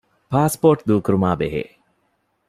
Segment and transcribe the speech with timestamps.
[0.33, 1.63] ޕާސްޕޯޓް ދޫކުރުމާބެހޭ